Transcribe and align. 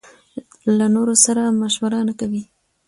له 0.77 0.85
نورو 0.95 1.15
سره 1.25 1.41
مشوره 1.59 1.99
نکوي. 2.07 2.43